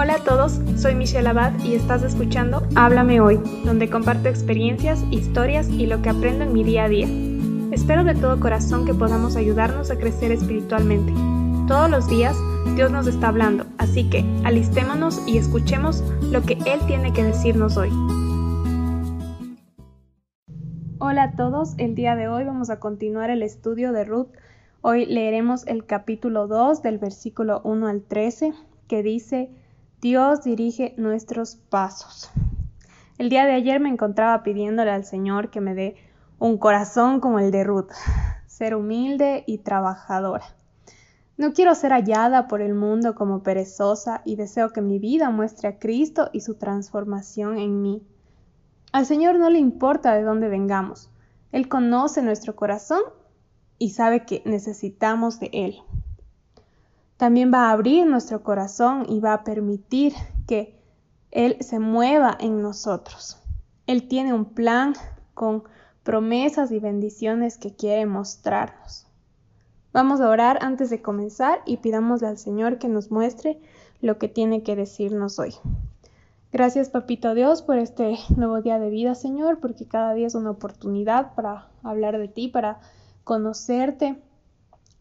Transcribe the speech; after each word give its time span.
Hola 0.00 0.14
a 0.14 0.22
todos, 0.22 0.60
soy 0.76 0.94
Michelle 0.94 1.28
Abad 1.28 1.58
y 1.64 1.74
estás 1.74 2.04
escuchando 2.04 2.62
Háblame 2.76 3.20
Hoy, 3.20 3.40
donde 3.64 3.90
comparto 3.90 4.28
experiencias, 4.28 5.02
historias 5.10 5.68
y 5.70 5.86
lo 5.86 6.02
que 6.02 6.10
aprendo 6.10 6.44
en 6.44 6.52
mi 6.52 6.62
día 6.62 6.84
a 6.84 6.88
día. 6.88 7.08
Espero 7.72 8.04
de 8.04 8.14
todo 8.14 8.38
corazón 8.38 8.86
que 8.86 8.94
podamos 8.94 9.34
ayudarnos 9.34 9.90
a 9.90 9.98
crecer 9.98 10.30
espiritualmente. 10.30 11.12
Todos 11.66 11.90
los 11.90 12.08
días 12.08 12.36
Dios 12.76 12.92
nos 12.92 13.08
está 13.08 13.30
hablando, 13.30 13.66
así 13.78 14.08
que 14.08 14.24
alistémonos 14.44 15.20
y 15.26 15.36
escuchemos 15.36 16.04
lo 16.30 16.42
que 16.42 16.52
Él 16.64 16.78
tiene 16.86 17.12
que 17.12 17.24
decirnos 17.24 17.76
hoy. 17.76 17.90
Hola 21.00 21.24
a 21.24 21.32
todos, 21.32 21.74
el 21.76 21.96
día 21.96 22.14
de 22.14 22.28
hoy 22.28 22.44
vamos 22.44 22.70
a 22.70 22.78
continuar 22.78 23.30
el 23.30 23.42
estudio 23.42 23.90
de 23.90 24.04
Ruth. 24.04 24.28
Hoy 24.80 25.06
leeremos 25.06 25.66
el 25.66 25.86
capítulo 25.86 26.46
2 26.46 26.82
del 26.82 26.98
versículo 26.98 27.62
1 27.64 27.88
al 27.88 28.02
13 28.02 28.54
que 28.86 29.02
dice, 29.02 29.50
Dios 30.00 30.44
dirige 30.44 30.94
nuestros 30.96 31.56
pasos. 31.56 32.30
El 33.18 33.30
día 33.30 33.46
de 33.46 33.54
ayer 33.54 33.80
me 33.80 33.88
encontraba 33.88 34.44
pidiéndole 34.44 34.92
al 34.92 35.04
Señor 35.04 35.50
que 35.50 35.60
me 35.60 35.74
dé 35.74 35.96
un 36.38 36.56
corazón 36.56 37.18
como 37.18 37.40
el 37.40 37.50
de 37.50 37.64
Ruth, 37.64 37.90
ser 38.46 38.76
humilde 38.76 39.42
y 39.48 39.58
trabajadora. 39.58 40.44
No 41.36 41.52
quiero 41.52 41.74
ser 41.74 41.90
hallada 41.90 42.46
por 42.46 42.60
el 42.60 42.74
mundo 42.74 43.16
como 43.16 43.42
perezosa 43.42 44.22
y 44.24 44.36
deseo 44.36 44.70
que 44.70 44.82
mi 44.82 45.00
vida 45.00 45.30
muestre 45.30 45.66
a 45.66 45.78
Cristo 45.80 46.30
y 46.32 46.42
su 46.42 46.54
transformación 46.54 47.58
en 47.58 47.82
mí. 47.82 48.06
Al 48.92 49.04
Señor 49.04 49.36
no 49.40 49.50
le 49.50 49.58
importa 49.58 50.14
de 50.14 50.22
dónde 50.22 50.48
vengamos. 50.48 51.10
Él 51.50 51.68
conoce 51.68 52.22
nuestro 52.22 52.54
corazón 52.54 53.00
y 53.78 53.90
sabe 53.90 54.24
que 54.24 54.42
necesitamos 54.44 55.40
de 55.40 55.50
Él. 55.52 55.82
También 57.18 57.52
va 57.52 57.68
a 57.68 57.72
abrir 57.72 58.06
nuestro 58.06 58.44
corazón 58.44 59.04
y 59.08 59.18
va 59.18 59.34
a 59.34 59.44
permitir 59.44 60.14
que 60.46 60.80
Él 61.32 61.56
se 61.60 61.80
mueva 61.80 62.36
en 62.38 62.62
nosotros. 62.62 63.36
Él 63.86 64.06
tiene 64.06 64.32
un 64.32 64.46
plan 64.46 64.94
con 65.34 65.64
promesas 66.04 66.70
y 66.70 66.78
bendiciones 66.78 67.58
que 67.58 67.74
quiere 67.74 68.06
mostrarnos. 68.06 69.08
Vamos 69.92 70.20
a 70.20 70.28
orar 70.28 70.58
antes 70.62 70.90
de 70.90 71.02
comenzar 71.02 71.60
y 71.66 71.78
pidámosle 71.78 72.28
al 72.28 72.38
Señor 72.38 72.78
que 72.78 72.88
nos 72.88 73.10
muestre 73.10 73.60
lo 74.00 74.16
que 74.18 74.28
tiene 74.28 74.62
que 74.62 74.76
decirnos 74.76 75.40
hoy. 75.40 75.54
Gracias, 76.52 76.88
Papito 76.88 77.34
Dios, 77.34 77.62
por 77.62 77.78
este 77.78 78.16
nuevo 78.36 78.62
día 78.62 78.78
de 78.78 78.90
vida, 78.90 79.16
Señor, 79.16 79.58
porque 79.58 79.88
cada 79.88 80.14
día 80.14 80.28
es 80.28 80.36
una 80.36 80.52
oportunidad 80.52 81.34
para 81.34 81.68
hablar 81.82 82.16
de 82.16 82.28
ti, 82.28 82.46
para 82.46 82.78
conocerte. 83.24 84.22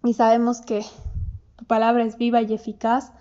Y 0.04 0.14
sabemos 0.14 0.62
que 0.62 0.84
tu 1.58 1.66
palabra 1.66 2.06
es 2.06 2.18
viva 2.18 2.42
y 2.42 2.54
eficaz 2.54 3.12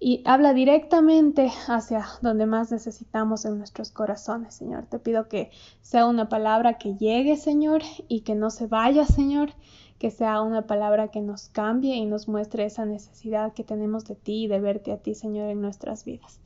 y 0.00 0.22
habla 0.24 0.54
directamente 0.54 1.50
hacia 1.66 2.06
donde 2.22 2.46
más 2.46 2.70
necesitamos 2.70 3.44
en 3.44 3.58
nuestros 3.58 3.90
corazones, 3.90 4.54
Señor. 4.54 4.86
Te 4.86 4.98
pido 4.98 5.28
que 5.28 5.50
sea 5.82 6.06
una 6.06 6.28
palabra 6.28 6.78
que 6.78 6.96
llegue, 6.96 7.36
Señor, 7.36 7.82
y 8.06 8.20
que 8.20 8.34
no 8.34 8.50
se 8.50 8.66
vaya, 8.66 9.04
Señor, 9.04 9.50
que 9.98 10.10
sea 10.10 10.40
una 10.40 10.66
palabra 10.66 11.08
que 11.08 11.20
nos 11.20 11.48
cambie 11.48 11.96
y 11.96 12.06
nos 12.06 12.28
muestre 12.28 12.64
esa 12.64 12.84
necesidad 12.84 13.52
que 13.52 13.64
tenemos 13.64 14.04
de 14.04 14.14
ti 14.14 14.44
y 14.44 14.48
de 14.48 14.60
verte 14.60 14.92
a 14.92 14.98
ti, 14.98 15.14
Señor, 15.14 15.50
en 15.50 15.60
nuestras 15.60 16.04
vidas. 16.04 16.40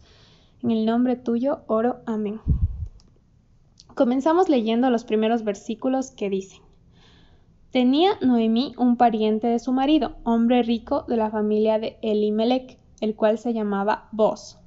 En 0.63 0.71
el 0.71 0.87
nombre 0.87 1.17
tuyo 1.17 1.61
oro, 1.67 2.01
amén. 2.07 2.41
Comenzamos 3.95 4.49
leyendo 4.49 4.89
los 4.89 5.05
primeros 5.05 5.45
versículos 5.45 6.11
que 6.13 6.31
dicen, 6.31 6.63
Tenía 7.73 8.19
Noemí 8.21 8.75
un 8.77 8.99
pariente 8.99 9.47
de 9.47 9.59
su 9.59 9.73
marido, 9.73 10.17
hombre 10.25 10.63
rico 10.63 11.07
de 11.09 11.17
la 11.17 11.31
familia 11.31 11.79
de 11.79 11.97
Elimelech, 12.03 12.79
el 13.01 13.17
cual 13.17 13.39
se 13.39 13.55
llamaba 13.55 14.11
Boz. 14.13 14.59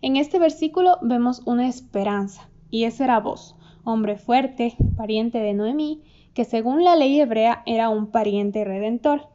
En 0.00 0.16
este 0.16 0.40
versículo 0.40 0.98
vemos 1.02 1.42
una 1.44 1.68
esperanza, 1.68 2.50
y 2.68 2.82
ese 2.82 3.04
era 3.04 3.20
Boz, 3.20 3.54
hombre 3.84 4.16
fuerte, 4.16 4.74
pariente 4.96 5.38
de 5.38 5.54
Noemí, 5.54 6.02
que 6.34 6.44
según 6.44 6.82
la 6.82 6.96
ley 6.96 7.20
hebrea 7.20 7.62
era 7.64 7.90
un 7.90 8.08
pariente 8.08 8.64
redentor. 8.64 9.28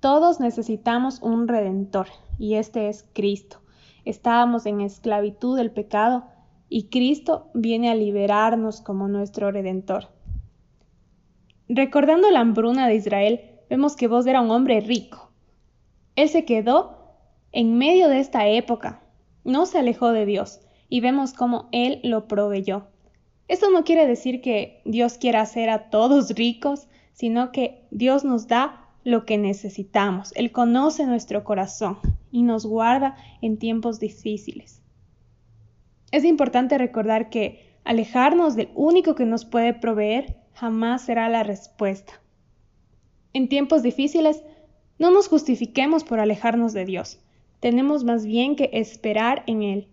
Todos 0.00 0.40
necesitamos 0.40 1.22
un 1.22 1.46
redentor, 1.46 2.08
y 2.36 2.54
este 2.54 2.88
es 2.88 3.08
Cristo. 3.12 3.58
Estábamos 4.04 4.66
en 4.66 4.80
esclavitud 4.80 5.56
del 5.56 5.70
pecado 5.70 6.24
y 6.68 6.88
Cristo 6.88 7.46
viene 7.54 7.90
a 7.90 7.94
liberarnos 7.94 8.80
como 8.80 9.06
nuestro 9.06 9.52
redentor. 9.52 10.08
Recordando 11.68 12.30
la 12.30 12.40
hambruna 12.40 12.88
de 12.88 12.96
Israel, 12.96 13.40
vemos 13.70 13.96
que 13.96 14.06
vos 14.06 14.26
era 14.26 14.40
un 14.40 14.50
hombre 14.50 14.80
rico. 14.80 15.32
Él 16.14 16.28
se 16.28 16.44
quedó 16.44 17.16
en 17.52 17.78
medio 17.78 18.08
de 18.08 18.20
esta 18.20 18.46
época, 18.48 19.02
no 19.44 19.64
se 19.64 19.78
alejó 19.78 20.12
de 20.12 20.26
Dios 20.26 20.60
y 20.88 21.00
vemos 21.00 21.32
cómo 21.32 21.68
Él 21.72 22.00
lo 22.02 22.28
proveyó. 22.28 22.88
Esto 23.48 23.70
no 23.70 23.84
quiere 23.84 24.06
decir 24.06 24.40
que 24.40 24.82
Dios 24.84 25.18
quiera 25.18 25.40
hacer 25.40 25.70
a 25.70 25.90
todos 25.90 26.30
ricos, 26.30 26.88
sino 27.12 27.52
que 27.52 27.86
Dios 27.90 28.24
nos 28.24 28.46
da 28.46 28.88
lo 29.02 29.24
que 29.24 29.38
necesitamos. 29.38 30.32
Él 30.34 30.52
conoce 30.52 31.06
nuestro 31.06 31.44
corazón 31.44 31.98
y 32.30 32.42
nos 32.42 32.66
guarda 32.66 33.16
en 33.40 33.58
tiempos 33.58 34.00
difíciles. 34.00 34.82
Es 36.10 36.24
importante 36.24 36.78
recordar 36.78 37.30
que 37.30 37.76
alejarnos 37.84 38.54
del 38.56 38.70
único 38.74 39.14
que 39.14 39.26
nos 39.26 39.44
puede 39.44 39.74
proveer 39.74 40.43
jamás 40.54 41.02
será 41.02 41.28
la 41.28 41.42
respuesta. 41.42 42.14
En 43.32 43.48
tiempos 43.48 43.82
difíciles, 43.82 44.42
no 44.98 45.10
nos 45.10 45.28
justifiquemos 45.28 46.04
por 46.04 46.20
alejarnos 46.20 46.72
de 46.72 46.84
Dios. 46.84 47.20
Tenemos 47.60 48.04
más 48.04 48.24
bien 48.24 48.56
que 48.56 48.70
esperar 48.72 49.42
en 49.46 49.62
Él. 49.62 49.88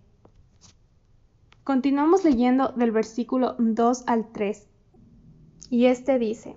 Continuamos 1.64 2.24
leyendo 2.24 2.70
del 2.70 2.92
versículo 2.92 3.56
2 3.58 4.04
al 4.08 4.32
3. 4.32 4.68
Y 5.70 5.86
este 5.86 6.20
dice, 6.20 6.56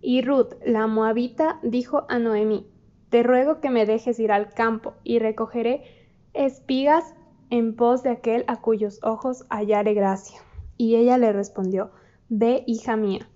Y 0.00 0.22
Ruth, 0.22 0.54
la 0.64 0.86
moabita, 0.86 1.60
dijo 1.62 2.06
a 2.08 2.18
Noemí, 2.18 2.66
te 3.10 3.22
ruego 3.22 3.60
que 3.60 3.70
me 3.70 3.86
dejes 3.86 4.18
ir 4.18 4.32
al 4.32 4.48
campo 4.48 4.94
y 5.04 5.18
recogeré 5.18 5.84
espigas 6.32 7.14
en 7.50 7.76
pos 7.76 8.02
de 8.02 8.10
aquel 8.10 8.44
a 8.48 8.60
cuyos 8.60 8.98
ojos 9.02 9.44
hallare 9.50 9.94
gracia. 9.94 10.40
Y 10.76 10.96
ella 10.96 11.18
le 11.18 11.32
respondió, 11.32 11.92
Ve, 12.28 12.64
hija 12.66 12.96
mía. 12.96 13.28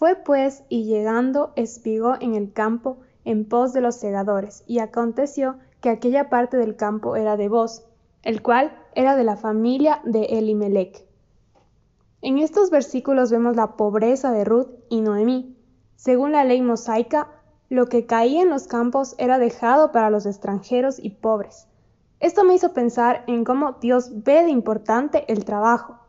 Fue 0.00 0.16
pues 0.16 0.64
y 0.70 0.84
llegando 0.84 1.52
espigó 1.56 2.14
en 2.18 2.34
el 2.34 2.54
campo 2.54 2.96
en 3.26 3.46
pos 3.46 3.74
de 3.74 3.82
los 3.82 3.96
segadores, 3.96 4.64
y 4.66 4.78
aconteció 4.78 5.58
que 5.82 5.90
aquella 5.90 6.30
parte 6.30 6.56
del 6.56 6.74
campo 6.74 7.16
era 7.16 7.36
de 7.36 7.50
vos, 7.50 7.84
el 8.22 8.40
cual 8.40 8.72
era 8.94 9.14
de 9.14 9.24
la 9.24 9.36
familia 9.36 10.00
de 10.04 10.22
Elimelech. 10.38 11.04
En 12.22 12.38
estos 12.38 12.70
versículos 12.70 13.30
vemos 13.30 13.56
la 13.56 13.76
pobreza 13.76 14.32
de 14.32 14.42
Ruth 14.42 14.70
y 14.88 15.02
Noemí. 15.02 15.54
Según 15.96 16.32
la 16.32 16.44
ley 16.44 16.62
mosaica, 16.62 17.28
lo 17.68 17.84
que 17.84 18.06
caía 18.06 18.40
en 18.40 18.48
los 18.48 18.68
campos 18.68 19.14
era 19.18 19.38
dejado 19.38 19.92
para 19.92 20.08
los 20.08 20.24
extranjeros 20.24 20.98
y 20.98 21.10
pobres. 21.10 21.66
Esto 22.20 22.42
me 22.44 22.54
hizo 22.54 22.72
pensar 22.72 23.22
en 23.26 23.44
cómo 23.44 23.72
Dios 23.82 24.24
ve 24.24 24.44
de 24.44 24.48
importante 24.48 25.30
el 25.30 25.44
trabajo. 25.44 25.99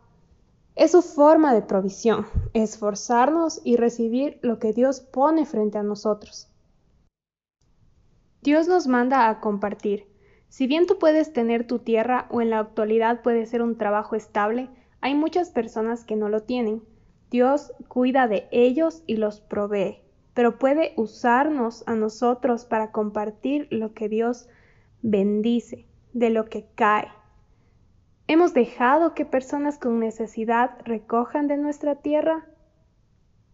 Es 0.76 0.92
su 0.92 1.02
forma 1.02 1.54
de 1.54 1.62
provisión, 1.62 2.26
esforzarnos 2.54 3.62
y 3.64 3.76
recibir 3.76 4.40
lo 4.42 4.60
que 4.60 4.74
Dios 4.74 5.02
pone 5.02 5.46
frente 5.46 5.78
a 5.78 5.84
nosotros. 5.84 6.50
Dios 8.42 8.68
nos 8.68 8.88
manda 8.88 9.30
a 9.30 9.40
compartir. 9.40 10.08
Si 10.50 10.68
bien 10.68 10.88
tú 10.88 10.98
puedes 10.98 11.34
tener 11.34 11.68
tu 11.68 11.80
tierra 11.80 12.28
o 12.30 12.42
en 12.42 12.50
la 12.50 12.60
actualidad 12.60 13.22
puede 13.22 13.46
ser 13.46 13.62
un 13.62 13.78
trabajo 13.78 14.16
estable, 14.16 14.70
hay 15.02 15.16
muchas 15.16 15.50
personas 15.50 16.04
que 16.04 16.16
no 16.16 16.30
lo 16.30 16.44
tienen. 16.44 16.84
Dios 17.30 17.74
cuida 17.88 18.28
de 18.28 18.48
ellos 18.52 19.04
y 19.08 19.18
los 19.18 19.40
provee 19.40 20.02
pero 20.34 20.58
puede 20.58 20.94
usarnos 20.96 21.84
a 21.88 21.96
nosotros 21.96 22.66
para 22.66 22.92
compartir 22.92 23.68
lo 23.70 23.94
que 23.94 24.10
Dios 24.10 24.48
bendice, 25.02 25.86
de 26.14 26.30
lo 26.30 26.46
que 26.46 26.66
cae. 26.76 27.08
¿Hemos 28.34 28.54
dejado 28.54 29.14
que 29.14 29.26
personas 29.26 29.78
con 29.78 30.00
necesidad 30.00 30.78
recojan 30.86 31.50
de 31.50 31.58
nuestra 31.58 31.96
tierra? 31.96 32.46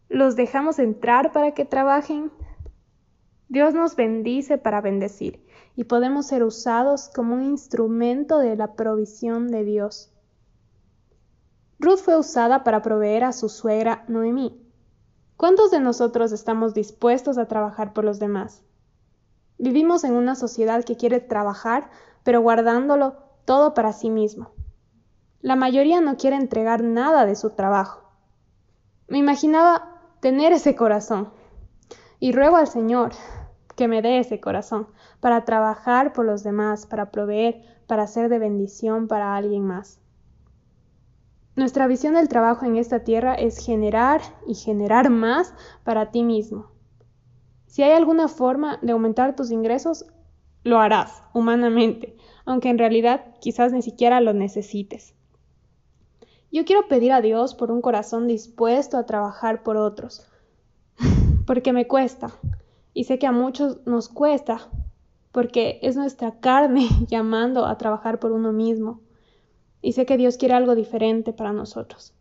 ¿Los 0.08 0.36
dejamos 0.36 0.78
entrar 0.78 1.32
para 1.32 1.56
que 1.56 1.66
trabajen? 1.66 2.32
Dios 3.50 3.74
nos 3.74 3.96
bendice 3.96 4.60
para 4.60 4.80
bendecir 4.80 5.44
y 5.76 5.86
podemos 5.86 6.28
ser 6.28 6.44
usados 6.44 7.10
como 7.10 7.34
un 7.34 7.42
instrumento 7.42 8.38
de 8.38 8.56
la 8.56 8.76
provisión 8.76 9.48
de 9.48 9.64
Dios. 9.64 10.14
Ruth 11.80 11.98
fue 11.98 12.16
usada 12.16 12.64
para 12.64 12.84
proveer 12.84 13.24
a 13.24 13.34
su 13.34 13.50
suegra 13.50 14.06
Noemí, 14.08 14.64
¿Cuántos 15.38 15.72
de 15.72 15.80
nosotros 15.80 16.32
estamos 16.32 16.76
dispuestos 16.76 17.40
a 17.40 17.48
trabajar 17.48 17.94
por 17.94 18.04
los 18.04 18.20
demás? 18.20 18.62
Vivimos 19.58 20.04
en 20.04 20.14
una 20.14 20.36
sociedad 20.36 20.84
que 20.84 20.98
quiere 20.98 21.20
trabajar, 21.20 21.90
pero 22.24 22.42
guardándolo 22.42 23.16
todo 23.44 23.74
para 23.74 23.92
sí 23.92 24.12
mismo. 24.12 24.52
La 25.42 25.56
mayoría 25.56 26.02
no 26.02 26.18
quiere 26.18 26.36
entregar 26.36 26.84
nada 26.84 27.26
de 27.26 27.36
su 27.36 27.52
trabajo. 27.52 28.02
Me 29.08 29.20
imaginaba 29.20 30.02
tener 30.20 30.52
ese 30.52 30.76
corazón 30.76 31.30
y 32.20 32.32
ruego 32.32 32.58
al 32.58 32.68
Señor 32.68 33.12
que 33.76 33.88
me 33.88 34.02
dé 34.02 34.18
ese 34.18 34.40
corazón 34.40 34.88
para 35.20 35.46
trabajar 35.46 36.12
por 36.12 36.26
los 36.26 36.44
demás, 36.44 36.88
para 36.88 37.12
proveer, 37.12 37.62
para 37.86 38.08
ser 38.08 38.30
de 38.30 38.40
bendición 38.40 39.08
para 39.08 39.36
alguien 39.36 39.64
más. 39.64 40.00
Nuestra 41.56 41.88
visión 41.88 42.16
del 42.16 42.30
trabajo 42.30 42.66
en 42.66 42.76
esta 42.76 43.04
tierra 43.04 43.36
es 43.36 43.64
generar 43.64 44.22
y 44.48 44.56
generar 44.56 45.12
más 45.12 45.54
para 45.84 46.12
ti 46.12 46.24
mismo. 46.24 46.72
Si 47.68 47.84
hay 47.84 47.92
alguna 47.92 48.28
forma 48.28 48.80
de 48.82 48.92
aumentar 48.94 49.36
tus 49.36 49.52
ingresos, 49.52 50.06
lo 50.64 50.80
harás 50.80 51.24
humanamente, 51.34 52.18
aunque 52.46 52.70
en 52.70 52.80
realidad 52.80 53.36
quizás 53.40 53.72
ni 53.72 53.84
siquiera 53.84 54.20
lo 54.20 54.34
necesites. 54.34 55.17
Yo 56.52 56.64
quiero 56.66 56.88
pedir 56.88 57.12
a 57.12 57.22
Dios 57.22 57.54
por 57.56 57.72
un 57.72 57.82
corazón 57.82 58.28
dispuesto 58.28 58.98
a 58.98 59.06
trabajar 59.06 59.64
por 59.64 59.78
otros, 59.78 60.26
porque 61.46 61.74
me 61.74 61.88
cuesta, 61.88 62.32
y 62.94 63.04
sé 63.04 63.20
que 63.20 63.28
a 63.28 63.32
muchos 63.32 63.86
nos 63.86 64.08
cuesta, 64.08 64.70
porque 65.32 65.80
es 65.82 65.96
nuestra 65.96 66.40
carne 66.40 66.88
llamando 67.08 67.66
a 67.66 67.78
trabajar 67.78 68.20
por 68.20 68.32
uno 68.32 68.54
mismo, 68.54 69.02
y 69.82 69.92
sé 69.92 70.06
que 70.06 70.18
Dios 70.18 70.38
quiere 70.38 70.56
algo 70.56 70.74
diferente 70.74 71.34
para 71.34 71.54
nosotros. 71.54 72.14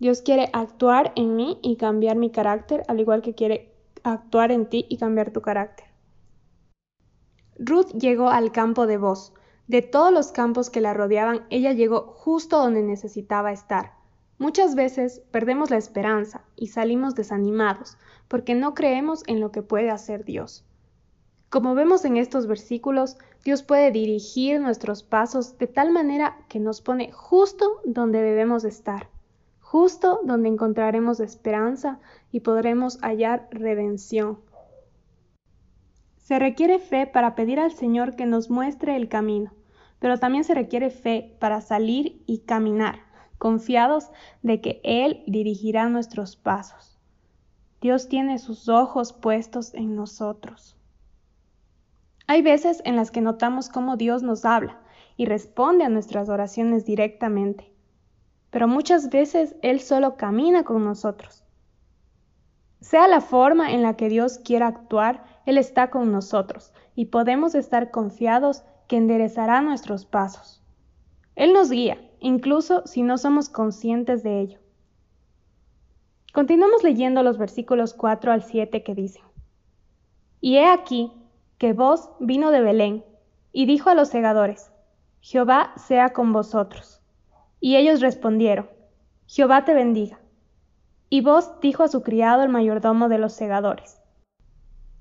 Dios 0.00 0.22
quiere 0.22 0.48
actuar 0.52 1.12
en 1.14 1.36
mí 1.36 1.58
y 1.62 1.76
cambiar 1.76 2.16
mi 2.16 2.30
carácter, 2.30 2.82
al 2.88 3.00
igual 3.00 3.22
que 3.22 3.34
quiere 3.34 3.72
actuar 4.02 4.50
en 4.50 4.66
ti 4.66 4.86
y 4.88 4.96
cambiar 4.96 5.30
tu 5.30 5.42
carácter. 5.42 5.86
Ruth 7.58 7.92
llegó 7.92 8.30
al 8.30 8.50
campo 8.52 8.86
de 8.86 8.96
voz. 8.96 9.34
De 9.70 9.82
todos 9.82 10.12
los 10.12 10.32
campos 10.32 10.68
que 10.68 10.80
la 10.80 10.94
rodeaban, 10.94 11.46
ella 11.48 11.72
llegó 11.72 12.00
justo 12.00 12.58
donde 12.58 12.82
necesitaba 12.82 13.52
estar. 13.52 13.92
Muchas 14.36 14.74
veces 14.74 15.22
perdemos 15.30 15.70
la 15.70 15.76
esperanza 15.76 16.42
y 16.56 16.66
salimos 16.66 17.14
desanimados 17.14 17.96
porque 18.26 18.56
no 18.56 18.74
creemos 18.74 19.22
en 19.28 19.38
lo 19.38 19.52
que 19.52 19.62
puede 19.62 19.90
hacer 19.90 20.24
Dios. 20.24 20.64
Como 21.50 21.76
vemos 21.76 22.04
en 22.04 22.16
estos 22.16 22.48
versículos, 22.48 23.16
Dios 23.44 23.62
puede 23.62 23.92
dirigir 23.92 24.60
nuestros 24.60 25.04
pasos 25.04 25.56
de 25.56 25.68
tal 25.68 25.92
manera 25.92 26.36
que 26.48 26.58
nos 26.58 26.80
pone 26.80 27.12
justo 27.12 27.80
donde 27.84 28.20
debemos 28.22 28.64
estar, 28.64 29.08
justo 29.60 30.18
donde 30.24 30.48
encontraremos 30.48 31.20
esperanza 31.20 32.00
y 32.32 32.40
podremos 32.40 32.98
hallar 33.02 33.46
redención. 33.52 34.40
Se 36.16 36.40
requiere 36.40 36.80
fe 36.80 37.06
para 37.06 37.36
pedir 37.36 37.60
al 37.60 37.70
Señor 37.70 38.16
que 38.16 38.26
nos 38.26 38.50
muestre 38.50 38.96
el 38.96 39.08
camino, 39.08 39.52
pero 40.00 40.18
también 40.18 40.44
se 40.44 40.54
requiere 40.54 40.90
fe 40.90 41.36
para 41.38 41.60
salir 41.60 42.22
y 42.26 42.40
caminar, 42.40 42.98
confiados 43.38 44.10
de 44.42 44.60
que 44.60 44.80
Él 44.82 45.22
dirigirá 45.26 45.88
nuestros 45.88 46.36
pasos. 46.36 46.98
Dios 47.80 48.08
tiene 48.08 48.38
sus 48.38 48.68
ojos 48.68 49.12
puestos 49.12 49.72
en 49.74 49.94
nosotros. 49.94 50.76
Hay 52.26 52.42
veces 52.42 52.82
en 52.84 52.96
las 52.96 53.10
que 53.10 53.20
notamos 53.20 53.68
cómo 53.68 53.96
Dios 53.96 54.22
nos 54.22 54.44
habla 54.44 54.80
y 55.16 55.26
responde 55.26 55.84
a 55.84 55.88
nuestras 55.88 56.28
oraciones 56.28 56.84
directamente, 56.84 57.72
pero 58.50 58.68
muchas 58.68 59.10
veces 59.10 59.56
Él 59.62 59.80
solo 59.80 60.16
camina 60.16 60.64
con 60.64 60.84
nosotros. 60.84 61.44
Sea 62.80 63.08
la 63.08 63.20
forma 63.20 63.72
en 63.72 63.82
la 63.82 63.96
que 63.96 64.08
Dios 64.08 64.38
quiera 64.38 64.66
actuar, 64.66 65.24
Él 65.44 65.58
está 65.58 65.90
con 65.90 66.12
nosotros 66.12 66.72
y 66.94 67.06
podemos 67.06 67.54
estar 67.54 67.90
confiados 67.90 68.62
que 68.90 68.96
enderezará 68.96 69.60
nuestros 69.60 70.04
pasos. 70.04 70.60
Él 71.36 71.52
nos 71.52 71.70
guía, 71.70 72.10
incluso 72.18 72.84
si 72.88 73.04
no 73.04 73.18
somos 73.18 73.48
conscientes 73.48 74.24
de 74.24 74.40
ello. 74.40 74.58
Continuamos 76.34 76.82
leyendo 76.82 77.22
los 77.22 77.38
versículos 77.38 77.94
4 77.94 78.32
al 78.32 78.42
7 78.42 78.82
que 78.82 78.96
dicen, 78.96 79.22
Y 80.40 80.56
he 80.56 80.66
aquí 80.66 81.12
que 81.56 81.72
vos 81.72 82.10
vino 82.18 82.50
de 82.50 82.62
Belén, 82.62 83.04
y 83.52 83.66
dijo 83.66 83.90
a 83.90 83.94
los 83.94 84.08
segadores, 84.08 84.72
Jehová 85.20 85.72
sea 85.76 86.12
con 86.12 86.32
vosotros. 86.32 87.00
Y 87.60 87.76
ellos 87.76 88.00
respondieron, 88.00 88.68
Jehová 89.28 89.64
te 89.64 89.72
bendiga. 89.72 90.18
Y 91.08 91.20
vos 91.20 91.60
dijo 91.60 91.84
a 91.84 91.88
su 91.88 92.02
criado 92.02 92.42
el 92.42 92.48
mayordomo 92.48 93.08
de 93.08 93.18
los 93.18 93.34
segadores, 93.34 94.00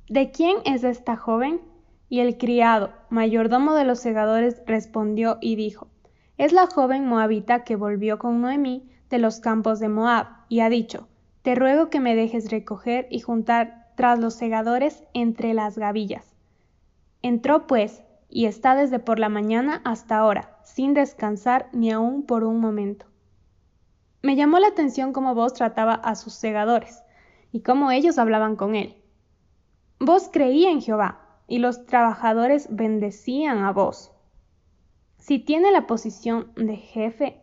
¿De 0.10 0.30
quién 0.30 0.58
es 0.66 0.84
esta 0.84 1.16
joven? 1.16 1.69
Y 2.10 2.22
el 2.22 2.38
criado, 2.38 2.92
mayordomo 3.10 3.76
de 3.76 3.86
los 3.86 4.00
segadores, 4.00 4.64
respondió 4.66 5.38
y 5.42 5.56
dijo, 5.56 5.88
Es 6.38 6.52
la 6.52 6.66
joven 6.66 7.06
moabita 7.06 7.64
que 7.64 7.76
volvió 7.76 8.18
con 8.18 8.42
Noemí 8.42 8.90
de 9.12 9.20
los 9.20 9.40
campos 9.40 9.80
de 9.80 9.90
Moab, 9.90 10.26
y 10.50 10.62
ha 10.62 10.70
dicho, 10.70 11.08
Te 11.44 11.54
ruego 11.54 11.92
que 11.92 12.00
me 12.00 12.16
dejes 12.16 12.50
recoger 12.50 13.08
y 13.12 13.20
juntar 13.20 13.92
tras 13.96 14.18
los 14.18 14.34
segadores 14.34 15.04
entre 15.14 15.54
las 15.54 15.78
gavillas. 15.78 16.36
Entró 17.22 17.68
pues, 17.68 18.02
y 18.28 18.46
está 18.46 18.74
desde 18.74 18.98
por 18.98 19.20
la 19.20 19.30
mañana 19.30 19.82
hasta 19.86 20.18
ahora, 20.18 20.58
sin 20.64 20.96
descansar 20.96 21.70
ni 21.74 21.92
aun 21.92 22.24
por 22.24 22.44
un 22.44 22.60
momento. 22.60 23.06
Me 24.24 24.36
llamó 24.36 24.58
la 24.60 24.68
atención 24.68 25.14
cómo 25.14 25.36
vos 25.36 25.54
trataba 25.54 25.94
a 25.94 26.16
sus 26.16 26.34
segadores 26.34 27.04
y 27.52 27.62
cómo 27.62 27.92
ellos 27.92 28.18
hablaban 28.18 28.56
con 28.56 28.76
él. 28.76 28.96
Vos 30.00 30.30
creía 30.32 30.72
en 30.72 30.82
Jehová 30.82 31.29
y 31.50 31.58
los 31.58 31.86
trabajadores 31.86 32.68
bendecían 32.70 33.64
a 33.64 33.74
vos. 33.74 34.14
Si 35.18 35.40
tiene 35.40 35.72
la 35.72 35.88
posición 35.88 36.54
de 36.56 36.78
jefe, 36.78 37.42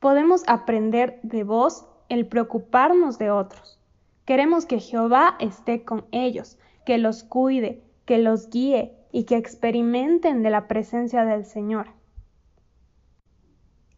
podemos 0.00 0.44
aprender 0.46 1.20
de 1.22 1.44
vos 1.44 1.86
el 2.08 2.26
preocuparnos 2.26 3.18
de 3.18 3.30
otros. 3.30 3.78
Queremos 4.24 4.64
que 4.64 4.80
Jehová 4.80 5.36
esté 5.40 5.84
con 5.84 6.06
ellos, 6.12 6.58
que 6.84 6.98
los 6.98 7.24
cuide, 7.24 7.82
que 8.06 8.18
los 8.18 8.48
guíe 8.48 8.96
y 9.12 9.24
que 9.24 9.36
experimenten 9.36 10.42
de 10.42 10.50
la 10.50 10.68
presencia 10.68 11.24
del 11.24 11.44
Señor. 11.44 11.88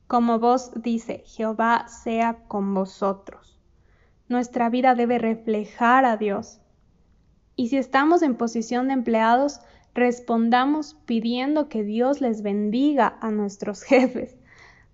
Como 0.06 0.38
vos 0.38 0.72
dice, 0.74 1.22
Jehová 1.26 1.86
sea 1.88 2.44
con 2.48 2.72
vosotros. 2.72 3.60
Nuestra 4.28 4.70
vida 4.70 4.94
debe 4.94 5.18
reflejar 5.18 6.06
a 6.06 6.16
Dios. 6.16 6.60
Y 7.58 7.70
si 7.70 7.76
estamos 7.76 8.22
en 8.22 8.36
posición 8.36 8.86
de 8.86 8.94
empleados, 8.94 9.60
respondamos 9.92 10.94
pidiendo 11.06 11.68
que 11.68 11.82
Dios 11.82 12.20
les 12.20 12.42
bendiga 12.42 13.18
a 13.20 13.32
nuestros 13.32 13.82
jefes. 13.82 14.36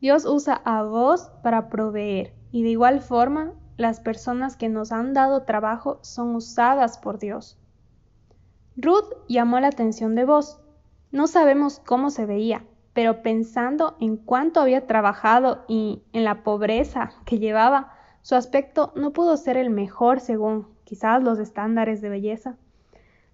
Dios 0.00 0.24
usa 0.24 0.62
a 0.64 0.82
vos 0.82 1.30
para 1.42 1.68
proveer 1.68 2.32
y 2.52 2.62
de 2.62 2.70
igual 2.70 3.02
forma 3.02 3.52
las 3.76 4.00
personas 4.00 4.56
que 4.56 4.70
nos 4.70 4.92
han 4.92 5.12
dado 5.12 5.42
trabajo 5.42 5.98
son 6.00 6.34
usadas 6.34 6.96
por 6.96 7.18
Dios. 7.18 7.58
Ruth 8.78 9.12
llamó 9.28 9.60
la 9.60 9.68
atención 9.68 10.14
de 10.14 10.24
vos. 10.24 10.58
No 11.12 11.26
sabemos 11.26 11.82
cómo 11.84 12.08
se 12.08 12.24
veía, 12.24 12.64
pero 12.94 13.22
pensando 13.22 13.94
en 14.00 14.16
cuánto 14.16 14.62
había 14.62 14.86
trabajado 14.86 15.66
y 15.68 16.02
en 16.14 16.24
la 16.24 16.42
pobreza 16.42 17.12
que 17.26 17.38
llevaba, 17.38 17.92
su 18.22 18.36
aspecto 18.36 18.94
no 18.96 19.12
pudo 19.12 19.36
ser 19.36 19.58
el 19.58 19.68
mejor 19.68 20.20
según 20.20 20.73
quizás 20.84 21.22
los 21.22 21.38
estándares 21.38 22.00
de 22.00 22.08
belleza. 22.08 22.56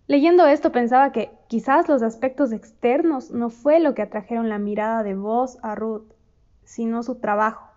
Leyendo 0.06 0.46
esto 0.46 0.72
pensaba 0.72 1.12
que 1.12 1.30
quizás 1.46 1.88
los 1.88 2.02
aspectos 2.02 2.52
externos 2.52 3.30
no 3.30 3.50
fue 3.50 3.78
lo 3.78 3.94
que 3.94 4.02
atrajeron 4.02 4.48
la 4.48 4.58
mirada 4.58 5.02
de 5.02 5.14
voz 5.14 5.58
a 5.62 5.74
Ruth, 5.74 6.12
sino 6.64 7.02
su 7.02 7.20
trabajo. 7.20 7.70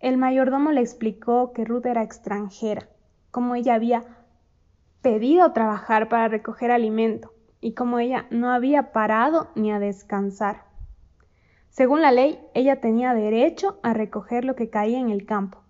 El 0.00 0.18
mayordomo 0.18 0.70
le 0.70 0.82
explicó 0.82 1.52
que 1.52 1.64
Ruth 1.64 1.86
era 1.86 2.02
extranjera, 2.02 2.88
como 3.30 3.54
ella 3.54 3.74
había 3.74 4.04
pedido 5.00 5.52
trabajar 5.52 6.08
para 6.08 6.28
recoger 6.28 6.70
alimento 6.70 7.32
y 7.60 7.72
como 7.72 7.98
ella 7.98 8.26
no 8.30 8.50
había 8.50 8.92
parado 8.92 9.48
ni 9.54 9.72
a 9.72 9.78
descansar. 9.78 10.64
Según 11.70 12.02
la 12.02 12.12
ley, 12.12 12.38
ella 12.54 12.80
tenía 12.80 13.14
derecho 13.14 13.80
a 13.82 13.94
recoger 13.94 14.44
lo 14.44 14.54
que 14.54 14.70
caía 14.70 15.00
en 15.00 15.08
el 15.08 15.26
campo, 15.26 15.63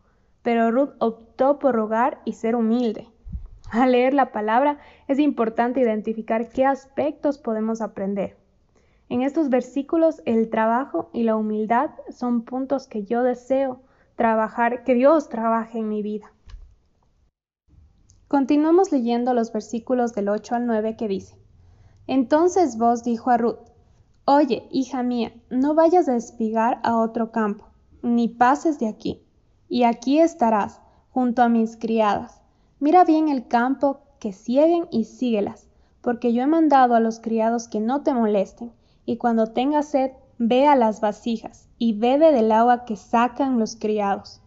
pero 0.45 0.71
Ruth 0.71 0.95
optó 1.01 1.59
por 1.59 1.75
rogar 1.75 2.21
y 2.25 2.35
ser 2.35 2.55
humilde. 2.55 3.09
Al 3.71 3.93
leer 3.93 4.13
la 4.13 4.31
palabra 4.31 4.79
es 5.09 5.19
importante 5.19 5.81
identificar 5.81 6.51
qué 6.51 6.67
aspectos 6.67 7.39
podemos 7.39 7.81
aprender. 7.81 8.37
En 9.09 9.23
estos 9.23 9.49
versículos 9.49 10.23
el 10.27 10.51
trabajo 10.51 11.09
y 11.15 11.23
la 11.25 11.35
humildad 11.35 11.91
son 12.11 12.43
puntos 12.43 12.87
que 12.87 13.05
yo 13.05 13.23
deseo 13.23 13.81
trabajar, 14.17 14.85
que 14.85 14.95
Dios 14.95 15.31
trabaje 15.31 15.79
en 15.79 15.89
mi 15.89 16.03
vida. 16.03 16.31
Continuamos 18.29 18.93
leyendo 18.93 19.33
los 19.33 19.51
versículos 19.51 20.15
del 20.15 20.29
8 20.29 20.57
al 20.57 20.67
9 20.67 20.97
que 20.97 21.09
dice, 21.09 21.37
entonces 22.07 22.77
vos 22.77 23.03
dijo 23.03 23.31
a 23.31 23.39
Ruth, 23.39 23.61
Oye, 24.27 24.69
hija 24.71 25.03
mía, 25.03 25.33
no 25.49 25.75
vayas 25.75 26.09
a 26.09 26.17
espigar 26.17 26.81
a 26.83 26.99
otro 26.99 27.31
campo, 27.31 27.67
ni 28.03 28.29
pases 28.29 28.79
de 28.79 28.89
aquí, 28.89 29.24
y 29.75 29.83
aquí 29.83 30.21
estarás, 30.21 30.81
junto 31.11 31.43
a 31.43 31.49
mis 31.49 31.77
criadas. 31.77 32.41
Mira 32.79 33.05
bien 33.05 33.29
el 33.29 33.49
campo, 33.49 34.03
que 34.21 34.33
cieguen 34.33 34.87
y 34.93 35.03
síguelas, 35.03 35.67
porque 36.01 36.33
yo 36.33 36.43
he 36.43 36.47
mandado 36.47 36.95
a 36.95 37.01
los 37.01 37.19
criados 37.19 37.67
que 37.67 37.81
no 37.81 38.03
te 38.05 38.15
molesten, 38.15 38.73
y 39.05 39.17
cuando 39.17 39.49
tengas 39.49 39.89
sed, 39.89 40.13
ve 40.39 40.69
a 40.69 40.77
las 40.77 41.01
vasijas, 41.01 41.69
y 41.77 41.99
bebe 41.99 42.31
del 42.31 42.53
agua 42.53 42.85
que 42.85 42.95
sacan 42.95 43.59
los 43.59 43.75
criados. 43.75 44.41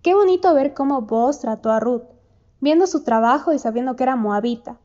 Qué 0.00 0.14
bonito 0.14 0.54
ver 0.54 0.72
cómo 0.72 1.02
vos 1.02 1.40
trató 1.40 1.70
a 1.70 1.78
Ruth, 1.78 2.08
viendo 2.58 2.86
su 2.86 3.04
trabajo 3.04 3.52
y 3.52 3.58
sabiendo 3.58 3.96
que 3.96 4.04
era 4.04 4.16
moabita, 4.16 4.78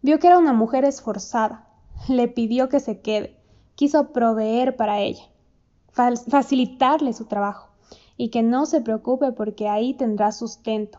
Vio 0.00 0.20
que 0.20 0.28
era 0.28 0.38
una 0.38 0.52
mujer 0.52 0.84
esforzada, 0.84 1.66
le 2.08 2.28
pidió 2.28 2.68
que 2.68 2.78
se 2.78 3.00
quede, 3.00 3.36
quiso 3.74 4.12
proveer 4.12 4.76
para 4.76 5.00
ella, 5.00 5.24
facilitarle 5.90 7.12
su 7.12 7.24
trabajo 7.24 7.67
y 8.18 8.28
que 8.28 8.42
no 8.42 8.66
se 8.66 8.82
preocupe 8.82 9.32
porque 9.32 9.68
ahí 9.68 9.94
tendrá 9.94 10.32
sustento. 10.32 10.98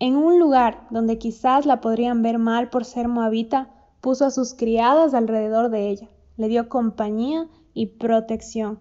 En 0.00 0.16
un 0.16 0.38
lugar 0.38 0.86
donde 0.90 1.16
quizás 1.16 1.64
la 1.64 1.80
podrían 1.80 2.20
ver 2.20 2.38
mal 2.38 2.68
por 2.68 2.84
ser 2.84 3.08
moabita, 3.08 3.70
puso 4.02 4.26
a 4.26 4.30
sus 4.30 4.52
criadas 4.52 5.14
alrededor 5.14 5.70
de 5.70 5.88
ella, 5.88 6.08
le 6.36 6.48
dio 6.48 6.68
compañía 6.68 7.48
y 7.72 7.86
protección. 7.86 8.80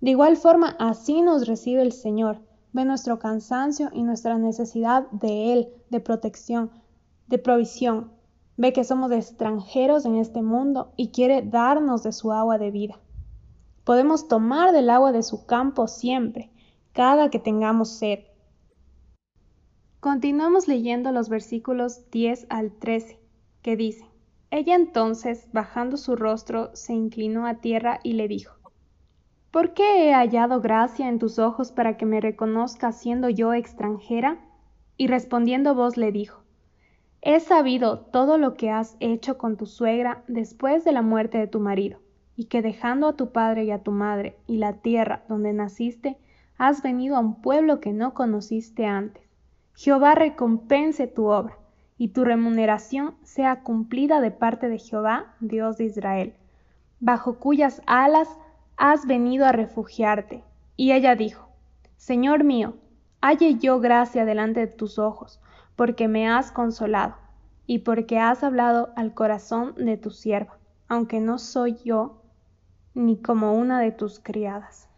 De 0.00 0.10
igual 0.10 0.36
forma, 0.36 0.76
así 0.78 1.22
nos 1.22 1.48
recibe 1.48 1.82
el 1.82 1.92
Señor, 1.92 2.38
ve 2.72 2.84
nuestro 2.84 3.18
cansancio 3.18 3.88
y 3.92 4.02
nuestra 4.02 4.36
necesidad 4.36 5.10
de 5.10 5.52
Él, 5.52 5.68
de 5.90 6.00
protección, 6.00 6.70
de 7.26 7.38
provisión. 7.38 8.12
Ve 8.58 8.74
que 8.74 8.84
somos 8.84 9.10
extranjeros 9.10 10.04
en 10.04 10.16
este 10.16 10.42
mundo 10.42 10.92
y 10.96 11.08
quiere 11.08 11.40
darnos 11.40 12.02
de 12.02 12.12
su 12.12 12.32
agua 12.32 12.58
de 12.58 12.70
vida. 12.70 13.00
Podemos 13.84 14.28
tomar 14.28 14.72
del 14.72 14.90
agua 14.90 15.10
de 15.10 15.22
su 15.22 15.46
campo 15.46 15.88
siempre, 15.88 16.52
cada 16.92 17.30
que 17.30 17.38
tengamos 17.38 17.88
sed. 17.88 18.20
Continuamos 20.00 20.68
leyendo 20.68 21.10
los 21.10 21.30
versículos 21.30 22.10
10 22.10 22.46
al 22.50 22.72
13, 22.72 23.18
que 23.62 23.76
dicen, 23.76 24.08
Ella 24.50 24.74
entonces, 24.74 25.48
bajando 25.52 25.96
su 25.96 26.16
rostro, 26.16 26.70
se 26.74 26.92
inclinó 26.92 27.46
a 27.46 27.60
tierra 27.60 28.00
y 28.02 28.12
le 28.12 28.28
dijo, 28.28 28.56
¿Por 29.50 29.72
qué 29.72 30.08
he 30.08 30.12
hallado 30.12 30.60
gracia 30.60 31.08
en 31.08 31.18
tus 31.18 31.38
ojos 31.38 31.72
para 31.72 31.96
que 31.96 32.04
me 32.04 32.20
reconozcas 32.20 33.00
siendo 33.00 33.30
yo 33.30 33.54
extranjera? 33.54 34.40
Y 34.98 35.06
respondiendo 35.06 35.74
vos 35.74 35.96
le 35.96 36.12
dijo, 36.12 36.42
He 37.22 37.40
sabido 37.40 38.00
todo 38.00 38.36
lo 38.36 38.54
que 38.54 38.70
has 38.70 38.96
hecho 39.00 39.38
con 39.38 39.56
tu 39.56 39.64
suegra 39.64 40.24
después 40.26 40.84
de 40.84 40.92
la 40.92 41.02
muerte 41.02 41.38
de 41.38 41.46
tu 41.46 41.60
marido, 41.60 42.00
y 42.36 42.46
que 42.46 42.60
dejando 42.60 43.06
a 43.08 43.16
tu 43.16 43.32
padre 43.32 43.64
y 43.64 43.70
a 43.70 43.82
tu 43.82 43.92
madre 43.92 44.36
y 44.46 44.56
la 44.56 44.82
tierra 44.82 45.24
donde 45.28 45.52
naciste, 45.52 46.18
has 46.62 46.80
venido 46.80 47.16
a 47.16 47.18
un 47.18 47.42
pueblo 47.42 47.80
que 47.80 47.92
no 47.92 48.14
conociste 48.14 48.86
antes. 48.86 49.24
Jehová 49.74 50.14
recompense 50.14 51.08
tu 51.08 51.26
obra, 51.26 51.58
y 51.98 52.10
tu 52.10 52.22
remuneración 52.22 53.16
sea 53.24 53.64
cumplida 53.64 54.20
de 54.20 54.30
parte 54.30 54.68
de 54.68 54.78
Jehová, 54.78 55.34
Dios 55.40 55.76
de 55.78 55.86
Israel, 55.86 56.34
bajo 57.00 57.40
cuyas 57.40 57.82
alas 57.86 58.28
has 58.76 59.08
venido 59.08 59.44
a 59.44 59.50
refugiarte. 59.50 60.44
Y 60.76 60.92
ella 60.92 61.16
dijo, 61.16 61.48
Señor 61.96 62.44
mío, 62.44 62.74
halle 63.20 63.56
yo 63.56 63.80
gracia 63.80 64.24
delante 64.24 64.60
de 64.60 64.68
tus 64.68 65.00
ojos, 65.00 65.40
porque 65.74 66.06
me 66.06 66.28
has 66.28 66.52
consolado, 66.52 67.16
y 67.66 67.80
porque 67.80 68.20
has 68.20 68.44
hablado 68.44 68.92
al 68.94 69.14
corazón 69.14 69.74
de 69.74 69.96
tu 69.96 70.10
sierva, 70.10 70.58
aunque 70.86 71.18
no 71.18 71.40
soy 71.40 71.74
yo 71.84 72.22
ni 72.94 73.20
como 73.20 73.52
una 73.52 73.80
de 73.80 73.90
tus 73.90 74.20
criadas. 74.20 74.91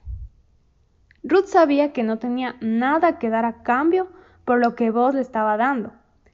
Ruth 1.26 1.46
sabía 1.46 1.94
que 1.94 2.02
no 2.02 2.18
tenía 2.18 2.56
nada 2.60 3.18
que 3.18 3.30
dar 3.30 3.46
a 3.46 3.62
cambio 3.62 4.08
por 4.44 4.58
lo 4.58 4.74
que 4.74 4.90
vos 4.90 5.14
le 5.14 5.22
estaba 5.22 5.56
dando. 5.56 5.92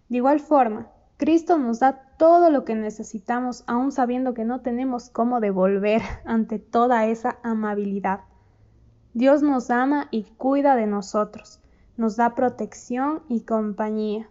De 0.08 0.16
igual 0.16 0.40
forma, 0.40 0.88
Cristo 1.16 1.58
nos 1.58 1.78
da 1.78 2.02
todo 2.18 2.50
lo 2.50 2.64
que 2.64 2.74
necesitamos 2.74 3.62
aún 3.68 3.92
sabiendo 3.92 4.34
que 4.34 4.44
no 4.44 4.62
tenemos 4.62 5.08
cómo 5.08 5.38
devolver 5.38 6.02
ante 6.24 6.58
toda 6.58 7.06
esa 7.06 7.38
amabilidad. 7.44 8.22
Dios 9.14 9.42
nos 9.42 9.70
ama 9.70 10.08
y 10.10 10.24
cuida 10.24 10.74
de 10.74 10.86
nosotros, 10.86 11.60
nos 11.96 12.16
da 12.16 12.34
protección 12.34 13.22
y 13.28 13.42
compañía. 13.42 14.28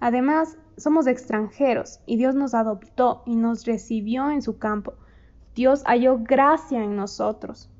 Además, 0.00 0.56
somos 0.78 1.06
extranjeros 1.06 2.00
y 2.06 2.16
Dios 2.16 2.34
nos 2.34 2.54
adoptó 2.54 3.22
y 3.26 3.36
nos 3.36 3.66
recibió 3.66 4.30
en 4.30 4.40
su 4.40 4.58
campo. 4.58 4.94
Dios 5.54 5.82
halló 5.84 6.18
gracia 6.18 6.82
en 6.82 6.96
nosotros. 6.96 7.71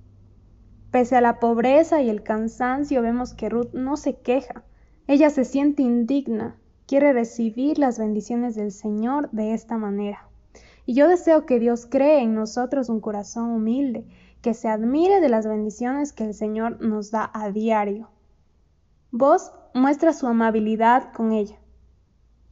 Pese 0.92 1.16
a 1.16 1.22
la 1.22 1.40
pobreza 1.40 2.02
y 2.02 2.10
el 2.10 2.22
cansancio, 2.22 3.00
vemos 3.00 3.32
que 3.32 3.48
Ruth 3.48 3.72
no 3.72 3.96
se 3.96 4.16
queja. 4.16 4.62
Ella 5.06 5.30
se 5.30 5.46
siente 5.46 5.82
indigna, 5.82 6.58
quiere 6.86 7.14
recibir 7.14 7.78
las 7.78 7.98
bendiciones 7.98 8.54
del 8.54 8.72
Señor 8.72 9.30
de 9.30 9.54
esta 9.54 9.78
manera. 9.78 10.28
Y 10.84 10.92
yo 10.92 11.08
deseo 11.08 11.46
que 11.46 11.58
Dios 11.58 11.86
cree 11.86 12.20
en 12.20 12.34
nosotros 12.34 12.90
un 12.90 13.00
corazón 13.00 13.52
humilde, 13.52 14.04
que 14.42 14.52
se 14.52 14.68
admire 14.68 15.22
de 15.22 15.30
las 15.30 15.46
bendiciones 15.46 16.12
que 16.12 16.24
el 16.24 16.34
Señor 16.34 16.84
nos 16.84 17.10
da 17.10 17.30
a 17.32 17.50
diario. 17.50 18.10
Vos 19.10 19.50
muestra 19.72 20.12
su 20.12 20.26
amabilidad 20.26 21.10
con 21.14 21.32
ella. 21.32 21.56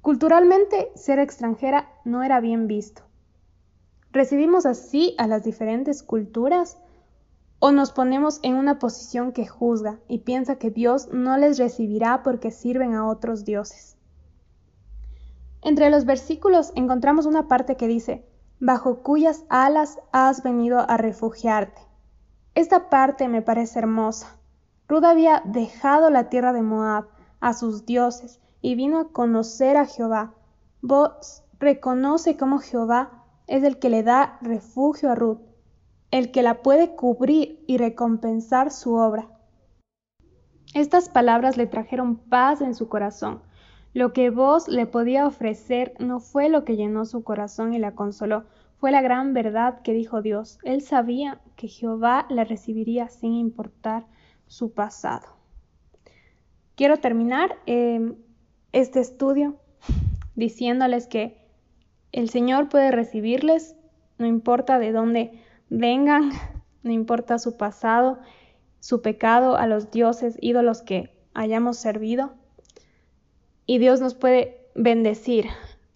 Culturalmente, 0.01 0.91
ser 0.95 1.19
extranjera 1.19 1.91
no 2.07 2.23
era 2.23 2.41
bien 2.41 2.69
visto. 2.69 3.03
¿Recibimos 4.13 4.65
así 4.65 5.15
a 5.19 5.27
las 5.27 5.45
diferentes 5.45 6.03
culturas? 6.03 6.79
¿O 7.63 7.73
nos 7.73 7.93
ponemos 7.93 8.41
en 8.43 8.55
una 8.55 8.79
posición 8.79 9.33
que 9.33 9.47
juzga 9.47 10.01
y 10.09 10.21
piensa 10.21 10.57
que 10.57 10.71
Dios 10.71 11.09
no 11.13 11.37
les 11.37 11.59
recibirá 11.59 12.23
porque 12.23 12.51
sirven 12.51 12.95
a 12.95 13.07
otros 13.07 13.45
dioses? 13.45 13.99
Entre 15.61 15.91
los 15.91 16.07
versículos 16.07 16.73
encontramos 16.75 17.27
una 17.27 17.49
parte 17.49 17.77
que 17.77 17.87
dice, 17.87 18.27
bajo 18.61 19.03
cuyas 19.03 19.45
alas 19.51 19.99
has 20.11 20.43
venido 20.43 20.79
a 20.89 20.97
refugiarte. 20.97 21.83
Esta 22.55 22.89
parte 22.89 23.29
me 23.29 23.43
parece 23.43 23.79
hermosa. 23.79 24.39
Ruth 24.89 25.05
había 25.05 25.43
dejado 25.45 26.09
la 26.09 26.31
tierra 26.31 26.55
de 26.55 26.63
Moab, 26.63 27.09
a 27.41 27.53
sus 27.53 27.85
dioses, 27.85 28.41
y 28.63 28.75
vino 28.75 28.99
a 29.01 29.13
conocer 29.13 29.77
a 29.77 29.85
Jehová. 29.85 30.33
Vos 30.81 31.45
reconoce 31.59 32.39
cómo 32.39 32.59
Jehová 32.59 33.25
es 33.47 33.65
el 33.65 33.79
que 33.79 33.91
le 33.91 34.03
da 34.03 34.39
refugio 34.41 35.11
a 35.11 35.15
Ruth, 35.15 35.41
el 36.11 36.31
que 36.31 36.43
la 36.43 36.63
puede 36.63 36.95
cubrir 36.95 37.63
y 37.67 37.77
recompensar 37.79 38.71
su 38.71 38.95
obra. 38.95 39.29
Estas 40.75 41.09
palabras 41.09 41.57
le 41.57 41.67
trajeron 41.67 42.17
paz 42.17 42.61
en 42.61 42.75
su 42.75 42.89
corazón. 42.89 43.43
Lo 43.93 44.13
que 44.13 44.31
vos 44.31 44.69
le 44.69 44.87
podía 44.87 45.27
ofrecer 45.27 45.95
no 45.99 46.21
fue 46.21 46.49
lo 46.49 46.65
que 46.65 46.77
llenó 46.77 47.05
su 47.05 47.25
corazón 47.25 47.75
y 47.75 47.79
la 47.79 47.95
consoló, 47.95 48.45
fue 48.77 48.93
la 48.93 49.03
gran 49.03 49.35
verdad 49.35 49.83
que 49.83 49.93
dijo 49.93 50.23
Dios. 50.23 50.59
Él 50.63 50.81
sabía 50.81 51.41
que 51.57 51.69
Jehová 51.69 52.27
la 52.31 52.45
recibiría 52.45 53.09
sin 53.09 53.35
importar 53.35 54.07
su 54.47 54.73
pasado. 54.73 55.27
Quiero 56.77 56.97
terminar 56.97 57.59
em, 57.67 58.15
este 58.73 59.01
estudio 59.01 59.57
diciéndoles 60.35 61.07
que 61.09 61.37
el 62.13 62.31
Señor 62.31 62.69
puede 62.69 62.91
recibirles, 62.91 63.77
no 64.19 64.27
importa 64.27 64.79
de 64.79 64.93
dónde 64.93 65.43
vengan, 65.71 66.33
no 66.83 66.93
importa 66.93 67.39
su 67.39 67.57
pasado, 67.57 68.19
su 68.81 69.01
pecado, 69.01 69.57
a 69.57 69.67
los 69.67 69.91
dioses, 69.91 70.37
ídolos 70.41 70.83
que 70.83 71.15
hayamos 71.33 71.79
servido 71.79 72.35
y 73.67 73.79
Dios 73.79 74.01
nos 74.01 74.15
puede 74.15 74.67
bendecir 74.75 75.47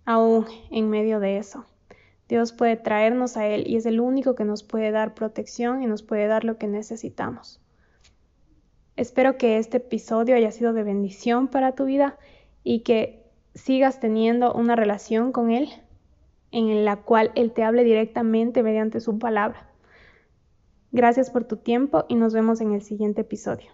aún 0.04 0.46
en 0.70 0.90
medio 0.90 1.18
de 1.18 1.38
eso. 1.38 1.66
Dios 2.28 2.52
puede 2.52 2.76
traernos 2.76 3.36
a 3.36 3.46
Él 3.46 3.64
y 3.66 3.76
es 3.76 3.84
el 3.84 4.00
único 4.00 4.34
que 4.34 4.44
nos 4.44 4.62
puede 4.62 4.90
dar 4.92 5.14
protección 5.14 5.82
y 5.82 5.86
nos 5.86 6.02
puede 6.02 6.26
dar 6.26 6.44
lo 6.44 6.56
que 6.56 6.68
necesitamos. 6.68 7.60
Espero 8.96 9.36
que 9.36 9.58
este 9.58 9.78
episodio 9.78 10.36
haya 10.36 10.52
sido 10.52 10.72
de 10.72 10.84
bendición 10.84 11.48
para 11.48 11.72
tu 11.72 11.84
vida 11.84 12.16
y 12.62 12.80
que 12.80 13.24
sigas 13.54 13.98
teniendo 13.98 14.54
una 14.54 14.76
relación 14.76 15.32
con 15.32 15.50
Él 15.50 15.68
en 16.54 16.84
la 16.84 16.96
cual 16.96 17.32
Él 17.34 17.52
te 17.52 17.64
hable 17.64 17.84
directamente 17.84 18.62
mediante 18.62 19.00
su 19.00 19.18
palabra. 19.18 19.68
Gracias 20.92 21.30
por 21.30 21.44
tu 21.44 21.56
tiempo 21.56 22.04
y 22.08 22.14
nos 22.14 22.32
vemos 22.32 22.60
en 22.60 22.72
el 22.72 22.80
siguiente 22.80 23.22
episodio. 23.22 23.72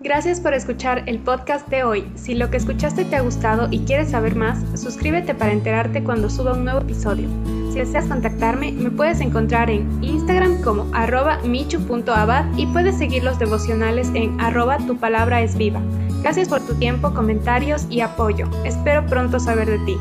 Gracias 0.00 0.40
por 0.40 0.52
escuchar 0.52 1.04
el 1.06 1.20
podcast 1.20 1.68
de 1.68 1.84
hoy. 1.84 2.10
Si 2.16 2.34
lo 2.34 2.50
que 2.50 2.56
escuchaste 2.56 3.04
te 3.04 3.14
ha 3.14 3.20
gustado 3.20 3.68
y 3.70 3.84
quieres 3.84 4.10
saber 4.10 4.34
más, 4.34 4.58
suscríbete 4.74 5.32
para 5.32 5.52
enterarte 5.52 6.02
cuando 6.02 6.28
suba 6.28 6.54
un 6.54 6.64
nuevo 6.64 6.80
episodio. 6.80 7.28
Si 7.70 7.78
deseas 7.78 8.08
contactarme, 8.08 8.72
me 8.72 8.90
puedes 8.90 9.20
encontrar 9.20 9.70
en 9.70 10.02
Instagram 10.02 10.60
como 10.62 10.92
arroba 10.92 11.38
michu.abad 11.44 12.46
y 12.56 12.66
puedes 12.66 12.98
seguir 12.98 13.22
los 13.22 13.38
devocionales 13.38 14.10
en 14.14 14.40
arroba 14.40 14.78
tu 14.78 14.96
palabra 14.96 15.40
es 15.40 15.56
viva. 15.56 15.80
Gracias 16.22 16.48
por 16.48 16.66
tu 16.66 16.74
tiempo, 16.74 17.14
comentarios 17.14 17.86
y 17.88 18.00
apoyo. 18.00 18.48
Espero 18.64 19.06
pronto 19.06 19.38
saber 19.38 19.70
de 19.70 19.78
ti. 19.84 19.96